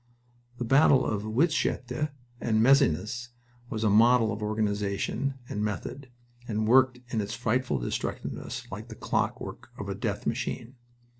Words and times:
The 0.57 0.65
battle 0.65 1.05
of 1.05 1.21
Wytschaete 1.25 2.09
and 2.39 2.63
Messines 2.63 3.29
was 3.69 3.83
a 3.83 3.89
model 3.91 4.33
in 4.35 4.39
organization 4.41 5.35
and 5.47 5.63
method, 5.63 6.09
and 6.47 6.67
worked 6.67 6.99
in 7.13 7.21
its 7.21 7.35
frightful 7.35 7.77
destructiveness 7.77 8.63
like 8.71 8.87
the 8.87 8.95
clockwork 8.95 9.69
of 9.77 9.89
a 9.89 9.93
death 9.93 10.25
machine. 10.25 10.73